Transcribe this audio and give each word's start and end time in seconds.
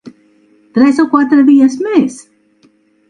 Tres 0.77 1.01
o 1.03 1.05
quatre 1.13 1.45
dies 1.49 1.77
més? 1.89 2.17